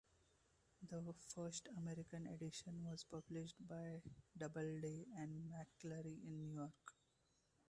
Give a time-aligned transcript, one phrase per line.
[0.89, 4.01] The first American edition was published by
[4.35, 6.95] Doubleday and McClure in New York.